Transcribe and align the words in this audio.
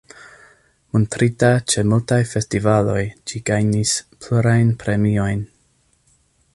Montrita 0.95 1.49
ĉe 1.73 1.83
multaj 1.91 2.17
festivaloj 2.31 3.05
ĝi 3.33 3.43
gajnis 3.51 3.93
plurajn 4.25 4.75
premiojn. 4.85 5.49